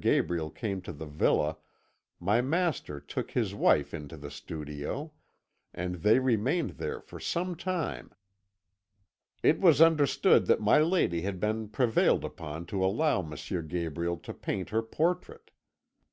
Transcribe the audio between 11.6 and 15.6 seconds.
prevailed upon to allow M. Gabriel to paint her portrait.